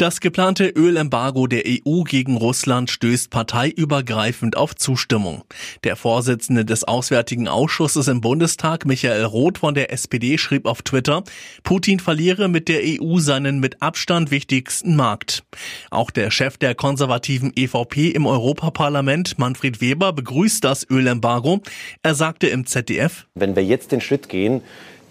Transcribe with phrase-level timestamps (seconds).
[0.00, 5.44] Das geplante Ölembargo der EU gegen Russland stößt parteiübergreifend auf Zustimmung.
[5.84, 11.22] Der Vorsitzende des Auswärtigen Ausschusses im Bundestag, Michael Roth von der SPD, schrieb auf Twitter,
[11.64, 15.44] Putin verliere mit der EU seinen mit Abstand wichtigsten Markt.
[15.90, 21.60] Auch der Chef der konservativen EVP im Europaparlament, Manfred Weber, begrüßt das Ölembargo.
[22.02, 24.62] Er sagte im ZDF, Wenn wir jetzt den Schritt gehen,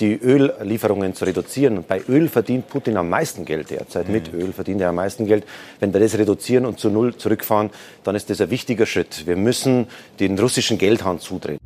[0.00, 1.78] die Öllieferungen zu reduzieren.
[1.78, 4.08] Und bei Öl verdient Putin am meisten Geld derzeit.
[4.08, 5.44] Mit Öl verdient er am meisten Geld.
[5.80, 7.70] Wenn wir das reduzieren und zu Null zurückfahren,
[8.04, 9.26] dann ist das ein wichtiger Schritt.
[9.26, 9.86] Wir müssen
[10.20, 11.58] den russischen Geldhahn zudrehen.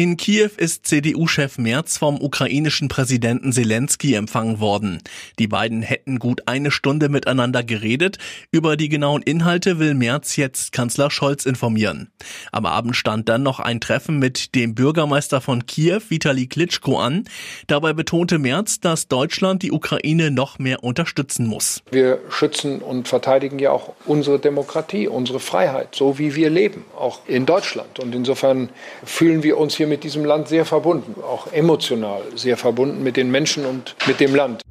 [0.00, 5.02] In Kiew ist CDU-Chef Merz vom ukrainischen Präsidenten Zelensky empfangen worden.
[5.38, 8.16] Die beiden hätten gut eine Stunde miteinander geredet.
[8.50, 12.10] Über die genauen Inhalte will Merz jetzt Kanzler Scholz informieren.
[12.50, 17.24] Am Abend stand dann noch ein Treffen mit dem Bürgermeister von Kiew, Vitali Klitschko, an.
[17.66, 21.82] Dabei betonte Merz, dass Deutschland die Ukraine noch mehr unterstützen muss.
[21.90, 27.20] Wir schützen und verteidigen ja auch unsere Demokratie, unsere Freiheit, so wie wir leben, auch
[27.26, 27.98] in Deutschland.
[27.98, 28.70] Und insofern
[29.04, 33.30] fühlen wir uns hier mit diesem Land sehr verbunden, auch emotional sehr verbunden mit den
[33.30, 34.62] Menschen und mit dem Land.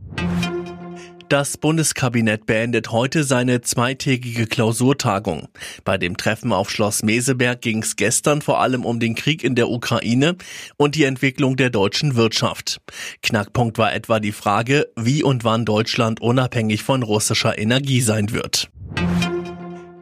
[1.27, 5.47] Das Bundeskabinett beendet heute seine zweitägige Klausurtagung.
[5.83, 9.53] Bei dem Treffen auf Schloss Meseberg ging es gestern vor allem um den Krieg in
[9.53, 10.37] der Ukraine
[10.77, 12.81] und die Entwicklung der deutschen Wirtschaft.
[13.21, 18.71] Knackpunkt war etwa die Frage, wie und wann Deutschland unabhängig von russischer Energie sein wird.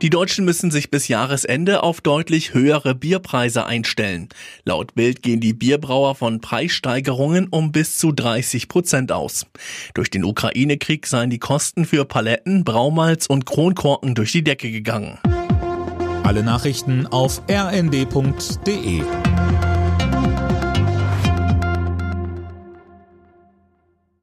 [0.04, 4.30] Die Deutschen müssen sich bis Jahresende auf deutlich höhere Bierpreise einstellen.
[4.64, 9.48] Laut Bild gehen die Bierbrauer von Preissteigerungen um bis zu 30 Prozent aus.
[9.96, 15.18] Durch den Ukraine-Krieg seien die Kosten für Paletten, Braumalz und Kronkorken durch die Decke gegangen.
[16.24, 19.02] Alle Nachrichten auf rnd.de